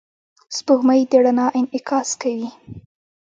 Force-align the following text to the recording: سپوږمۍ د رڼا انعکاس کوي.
سپوږمۍ 0.55 1.01
د 1.11 1.13
رڼا 1.25 1.47
انعکاس 1.59 2.09
کوي. 2.21 2.49